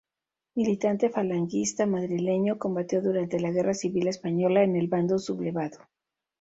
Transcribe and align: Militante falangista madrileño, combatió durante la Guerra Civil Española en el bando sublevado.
Militante 0.55 1.11
falangista 1.11 1.85
madrileño, 1.85 2.57
combatió 2.57 3.03
durante 3.03 3.39
la 3.39 3.51
Guerra 3.51 3.75
Civil 3.75 4.07
Española 4.07 4.63
en 4.63 4.75
el 4.75 4.87
bando 4.87 5.19
sublevado. 5.19 5.77